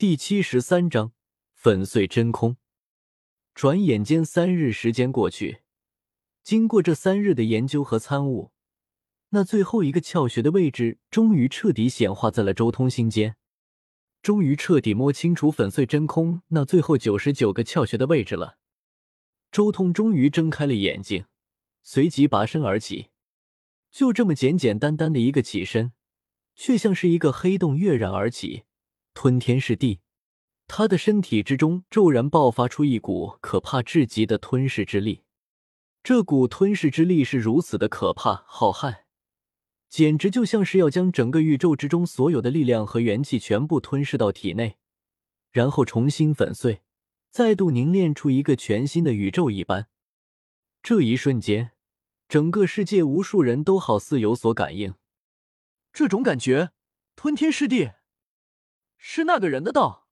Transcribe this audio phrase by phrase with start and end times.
[0.00, 1.12] 第七十三章
[1.52, 2.56] 粉碎真空。
[3.54, 5.60] 转眼间三日时间过去，
[6.42, 8.50] 经过这三日的研究和参悟，
[9.28, 13.36] 那最后一个窍穴的位置终于彻底显化在了周通心间。
[14.22, 18.56] 终于彻底摸清楚粉碎真空那最后九十九个窍穴的位置了。
[19.52, 21.26] 周通终于睁开了眼睛，
[21.82, 23.10] 随即拔身而起。
[23.90, 25.92] 就这么简简单单的一个起身，
[26.54, 28.62] 却像是一个黑洞跃然而起。
[29.14, 30.00] 吞天噬地，
[30.66, 35.22] 他的身体之中骤然爆发出一股可怕至极的吞噬之力。
[36.02, 39.00] 这股吞噬之力是如此的可怕浩瀚，
[39.88, 44.78] 简直就像是要将整个宇宙之中所有的力量和元气全部吞噬到体内，
[45.50, 46.80] 然后重新粉碎，
[47.30, 49.88] 再度凝练出一个全新的宇宙一般。
[50.82, 51.72] 这一瞬间，
[52.28, 54.94] 整个世界无数人都好似有所感应，
[55.92, 56.70] 这种感觉，
[57.14, 57.90] 吞天噬地。
[59.02, 60.06] 是那个人的道，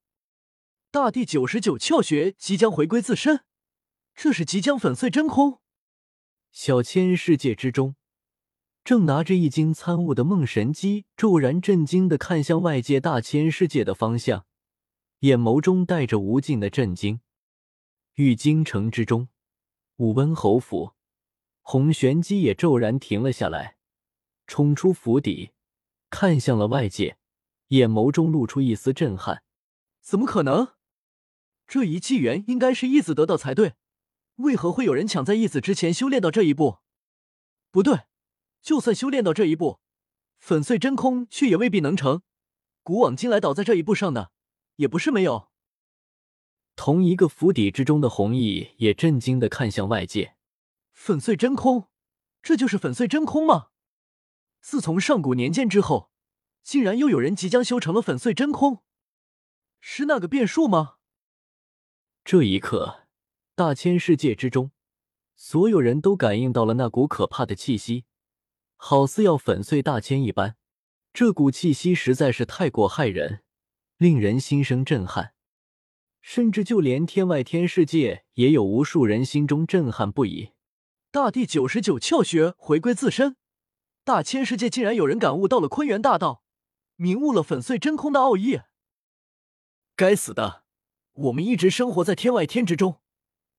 [0.89, 3.45] 大地九十九窍穴即将回归自身，
[4.15, 5.61] 这是即将粉碎真空。
[6.51, 7.95] 小千世界之中，
[8.83, 14.47] 正拿着易经参悟的梦神机骤然震惊的看向外界大千世界的方向，
[15.19, 17.21] 眼眸中带着无尽的震惊。
[18.15, 19.29] 玉京城之中，
[19.97, 20.93] 武温侯府，
[21.61, 23.77] 洪玄机也骤然停了下来，
[24.47, 25.51] 冲出府邸，
[26.09, 27.17] 看向了外界。
[27.69, 29.43] 眼眸中露出一丝震撼，
[30.01, 30.73] 怎么可能？
[31.67, 33.75] 这一纪元应该是义子得到才对，
[34.37, 36.79] 为何会有人抢在义子之前修炼到这一步？
[37.69, 38.05] 不对，
[38.61, 39.79] 就算修炼到这一步，
[40.39, 42.23] 粉碎真空却也未必能成。
[42.81, 44.31] 古往今来，倒在这一步上的
[44.77, 45.49] 也不是没有。
[46.75, 50.35] 同一个府邸之中的弘毅也震惊的看向外界，
[50.91, 51.89] 粉碎真空，
[52.41, 53.67] 这就是粉碎真空吗？
[54.59, 56.08] 自从上古年间之后。
[56.63, 58.83] 竟然又有人即将修成了粉碎真空，
[59.79, 60.95] 是那个变数吗？
[62.23, 63.07] 这一刻，
[63.55, 64.71] 大千世界之中，
[65.35, 68.05] 所有人都感应到了那股可怕的气息，
[68.75, 70.57] 好似要粉碎大千一般。
[71.11, 73.41] 这股气息实在是太过骇人，
[73.97, 75.33] 令人心生震撼。
[76.21, 80.51] 甚至就连天外天世界，也有无数人心中震撼不已。
[81.09, 83.37] 大地九十九窍穴回归自身，
[84.03, 86.43] 大千世界竟然有人感悟到了坤元大道。
[87.01, 88.59] 明悟了粉碎真空的奥义。
[89.95, 90.63] 该死的，
[91.13, 92.99] 我们一直生活在天外天之中，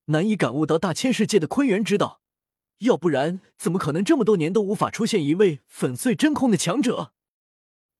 [0.05, 2.21] 难以感悟到大千世界的坤元之道。
[2.79, 7.13] 要不然，怎么可能这么多年都无法出现一位粉碎真空的强者？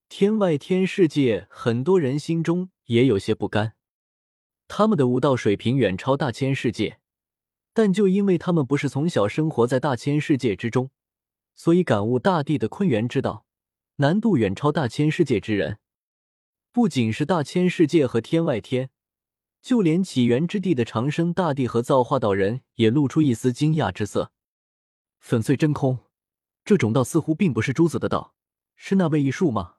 [0.08, 3.74] 天外天世界很多人心中也有些不甘。
[4.68, 7.00] 他们的武道水平远超大千世界，
[7.72, 10.90] 但就因为他们不是从小生活在大千世界之中，
[11.56, 13.44] 所以感悟大地的坤元之道。
[13.96, 15.78] 难度远超大千世界之人，
[16.72, 18.90] 不仅是大千世界和天外天，
[19.60, 24.32] 就连起源之地的长生大帝和造化道人也露出一丝惊讶之色。
[25.20, 25.98] 粉碎真空，
[26.64, 28.34] 这种道似乎并不是朱子的道，
[28.74, 29.76] 是那位异术吗？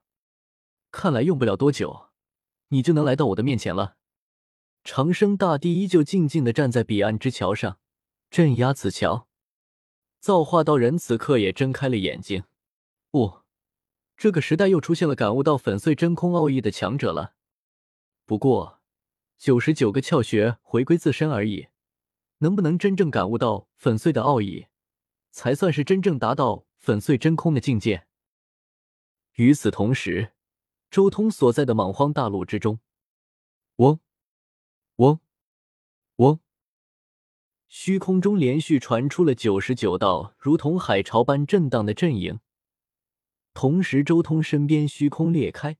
[0.90, 2.10] 看来用不了多久，
[2.68, 3.96] 你就能来到我的面前了。
[4.84, 7.78] 长生大帝依旧静静的站在彼岸之桥上，
[8.30, 9.28] 镇压此桥。
[10.20, 12.44] 造化道人此刻也睁开了眼睛，
[13.10, 13.43] 不。
[14.16, 17.34] 这个时代又出现了感悟到粉碎真空奥义的强者了。
[18.24, 18.80] 不过，
[19.36, 21.68] 九十九个窍穴回归自身而已，
[22.38, 24.66] 能不能真正感悟到粉碎的奥义，
[25.30, 28.06] 才算是真正达到粉碎真空的境界。
[29.34, 30.32] 与此同时，
[30.90, 32.78] 周通所在的莽荒大陆之中，
[33.76, 33.98] 嗡，
[34.96, 35.18] 嗡，
[36.16, 36.38] 嗡，
[37.66, 42.38] 虚空中连续传出了九十九道如同海潮般震荡的阵营。
[43.54, 45.78] 同时，周通身边虚空裂开，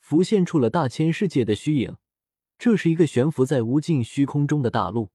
[0.00, 1.98] 浮现出了大千世界的虚影。
[2.58, 5.10] 这是一个悬浮在无尽虚空中的大陆，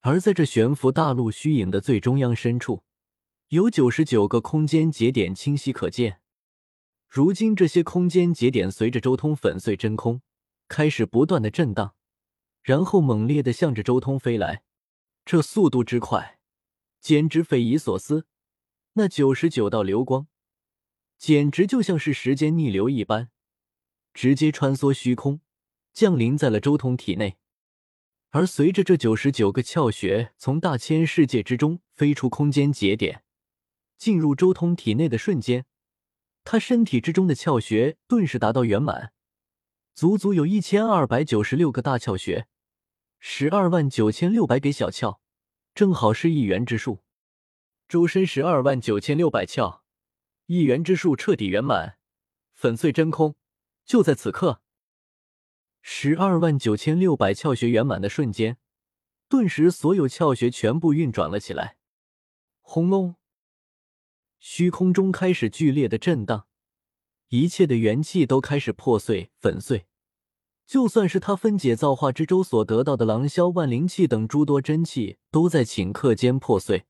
[0.00, 2.84] 而在这悬浮大陆虚影的最中央深处，
[3.48, 6.20] 有九十九个空间节点清晰可见。
[7.08, 10.22] 如今，这些空间节点随着周通粉碎真空，
[10.68, 11.94] 开始不断的震荡，
[12.62, 14.62] 然后猛烈的向着周通飞来。
[15.24, 16.38] 这速度之快，
[17.00, 18.26] 简直匪夷所思。
[18.92, 20.28] 那九十九道流光。
[21.20, 23.28] 简直就像是时间逆流一般，
[24.14, 25.42] 直接穿梭虚空，
[25.92, 27.36] 降临在了周通体内。
[28.30, 33.22] 而随着这九十九个窍穴从大千世界之中飞出空间节点，
[33.98, 35.66] 进入周通体内的瞬间，
[36.42, 39.12] 他身体之中的窍穴顿时达到圆满，
[39.92, 42.46] 足足有一千二百九十六个大窍穴，
[43.18, 45.18] 十二万九千六百给小窍，
[45.74, 47.00] 正好是一元之数。
[47.86, 49.80] 周身十二万九千六百窍。
[50.52, 51.96] 一元之术彻底圆满，
[52.54, 53.36] 粉碎真空，
[53.84, 54.62] 就在此刻。
[55.80, 58.58] 十二万九千六百窍穴圆满的瞬间，
[59.28, 61.76] 顿时所有窍穴全部运转了起来。
[62.62, 63.14] 轰隆！
[64.40, 66.48] 虚空中开始剧烈的震荡，
[67.28, 69.86] 一切的元气都开始破碎粉碎。
[70.66, 76.86] 就算是他分解造化之舟所得到的狼霄万灵气等诸多真气，都在顷刻间破碎。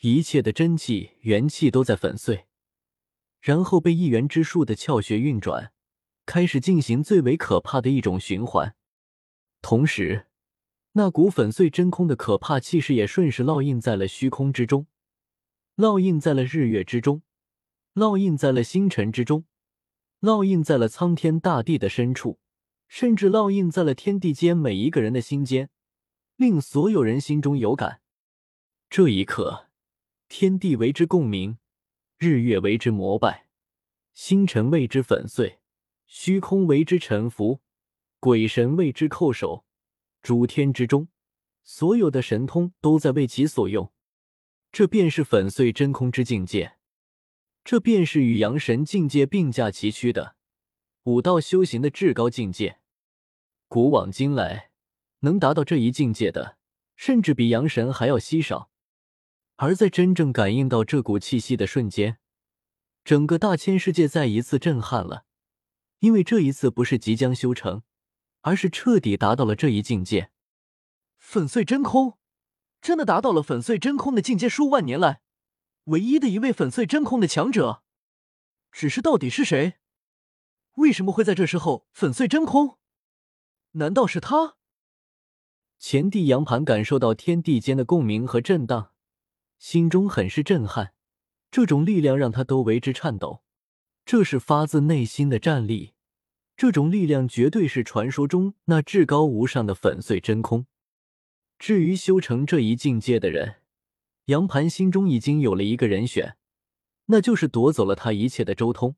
[0.00, 2.46] 一切的真气元气都在粉碎，
[3.44, 5.70] 然后被一元之术的窍穴运转，
[6.24, 8.74] 开始进行最为可怕的一种循环。
[9.60, 10.28] 同时，
[10.92, 14.86] 那股粉碎真空的可怕气势也顺势烙印在了虚空之中，
[15.76, 17.20] 烙印在了日月之中，
[17.92, 19.44] 烙印在了星辰之中，
[20.22, 22.38] 烙印在了苍天大地的深处。
[22.88, 25.68] 甚至烙印在了天地间每一个人的心间，
[26.36, 28.00] 令所有人心中有感。
[28.88, 29.68] 这一刻，
[30.28, 31.58] 天地为之共鸣，
[32.24, 33.48] 日月为之膜拜，
[34.14, 35.58] 星辰为之粉碎，
[36.06, 37.60] 虚空为之沉浮，
[38.18, 39.66] 鬼神为之叩首。
[40.22, 41.08] 诸天之中，
[41.64, 43.92] 所有的神通都在为其所用。
[44.72, 46.78] 这便是粉碎真空之境界，
[47.62, 50.36] 这便是与阳神境界并驾齐驱的。
[51.02, 52.78] 武道修行的至高境界，
[53.68, 54.70] 古往今来
[55.20, 56.56] 能达到这一境界的，
[56.96, 58.70] 甚至比阳神还要稀少。
[59.56, 62.18] 而在真正感应到这股气息的瞬间，
[63.04, 65.24] 整个大千世界再一次震撼了。
[66.00, 67.82] 因为这一次不是即将修成，
[68.42, 70.30] 而是彻底达到了这一境界。
[71.16, 72.18] 粉碎真空，
[72.82, 74.48] 真的达到了粉碎真空的境界。
[74.48, 75.22] 数万年来，
[75.84, 77.82] 唯一的一位粉碎真空的强者，
[78.70, 79.74] 只是到底是谁？
[80.74, 82.78] 为什么会在这时候粉碎真空？
[83.72, 84.56] 难道是他？
[85.78, 88.93] 前帝杨盘感受到天地间的共鸣和震荡，
[89.64, 90.92] 心中很是震撼。
[91.50, 93.42] 这种力量让他都为之颤抖。
[94.04, 95.94] 这是发自内心的战力，
[96.54, 100.66] 这种力量绝对是传说中那至高无上的粉碎真空。
[101.58, 103.62] 至于修成这一境界的人，
[104.26, 106.36] 杨盘心中已经有了一个人选，
[107.06, 108.96] 那就是夺走了他一切的周通。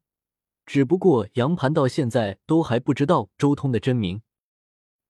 [0.66, 4.22] 只不过杨盘到现在都还不知道周通的真名，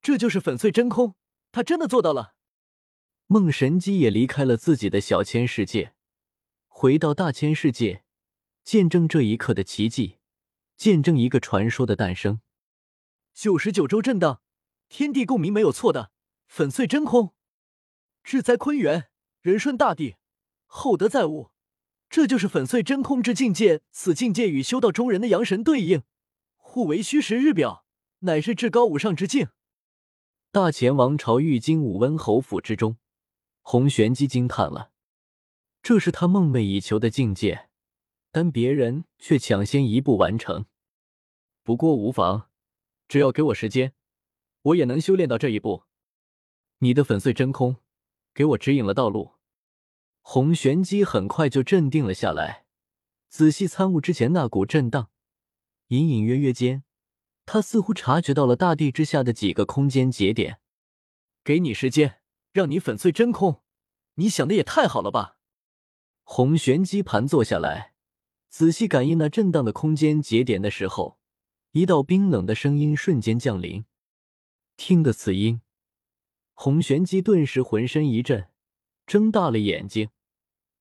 [0.02, 1.14] 这就是粉碎真空，
[1.50, 2.34] 他真的做到了。
[3.28, 5.94] 梦神机也离开了自己的小千世界，
[6.68, 8.04] 回到大千世界，
[8.62, 10.18] 见证这一刻的奇迹，
[10.76, 12.40] 见证一个传说的诞生。
[13.34, 14.40] 九十九州震荡，
[14.88, 16.12] 天地共鸣，没有错的。
[16.46, 17.34] 粉碎真空，
[18.22, 19.08] 志在坤元，
[19.40, 20.14] 仁顺大地，
[20.66, 21.50] 厚德载物。
[22.08, 26.04] 这就是粉碎真空之境界，此境界与修道中人的阳神对应，
[26.54, 27.84] 互为虚实日表，
[28.20, 29.48] 乃是至高无上之境。
[30.52, 32.96] 大前王朝玉京武温侯府之中，
[33.68, 34.92] 洪玄机惊叹了，
[35.82, 37.68] 这是他梦寐以求的境界，
[38.30, 40.66] 但别人却抢先一步完成。
[41.64, 42.48] 不过无妨，
[43.08, 43.92] 只要给我时间，
[44.62, 45.82] 我也能修炼到这一步。
[46.78, 47.78] 你的粉碎真空，
[48.32, 49.32] 给我指引了道路。
[50.20, 52.66] 洪玄机很快就镇定了下来，
[53.28, 55.10] 仔细参悟之前那股震荡，
[55.88, 56.84] 隐隐约约间，
[57.44, 60.60] 他似乎察觉到了大地之下的几个空间节点。
[61.42, 62.20] 给你时间，
[62.56, 63.60] 让你粉碎真空，
[64.14, 65.36] 你想的也太好了吧？
[66.24, 67.92] 洪玄机盘坐下来，
[68.48, 71.18] 仔细感应那震荡的空间节点的时候，
[71.72, 73.84] 一道冰冷的声音瞬间降临。
[74.78, 75.60] 听得此音，
[76.54, 78.48] 洪玄机顿时浑身一震，
[79.06, 80.08] 睁大了眼睛。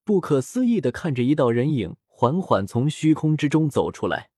[0.05, 4.29] 不可思议的看着一道人影缓缓从虚空之中走出来，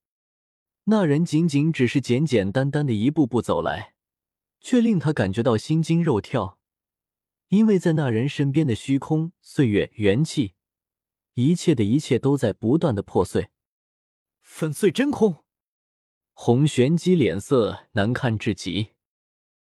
[0.86, 3.94] 那人仅仅只是简简单单的一步步走来，
[4.60, 6.57] 却令他感觉到心惊肉跳，
[7.48, 10.54] 因为在那人身边的虚空、岁月、元气，
[11.34, 13.48] 一切的一切都在不断的破碎、
[14.42, 15.44] 粉碎真空。
[16.32, 18.90] 洪玄机脸色难看至极。